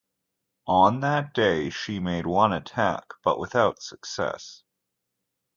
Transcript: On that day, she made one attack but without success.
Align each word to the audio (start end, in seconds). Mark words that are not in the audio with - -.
On 0.65 1.01
that 1.01 1.31
day, 1.31 1.69
she 1.69 1.99
made 1.99 2.25
one 2.25 2.51
attack 2.53 3.13
but 3.23 3.37
without 3.37 3.83
success. 3.83 4.63